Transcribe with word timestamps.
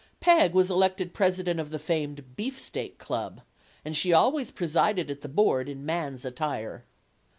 Peg 0.19 0.51
was 0.53 0.71
elected 0.71 1.13
president 1.13 1.59
of 1.59 1.69
the 1.69 1.77
famed 1.77 2.35
Beefsteak 2.35 2.97
Club, 2.97 3.41
and 3.85 3.95
she 3.95 4.11
always 4.11 4.49
presided 4.49 5.11
at 5.11 5.21
the 5.21 5.29
board 5.29 5.69
in 5.69 5.85
man's 5.85 6.25
attire. 6.25 6.85